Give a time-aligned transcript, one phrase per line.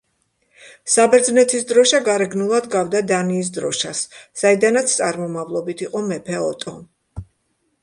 [0.93, 4.03] საბერძნეთის დროშა გარეგნულად გავდა დანიის დროშას,
[4.43, 6.77] საიდანაც წარმომავლობით იყო მეფე ოტო.